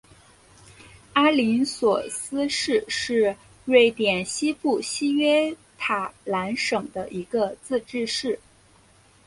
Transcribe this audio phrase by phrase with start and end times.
[1.13, 8.39] 阿灵索斯市是瑞典西部西约塔兰省的一个自治市。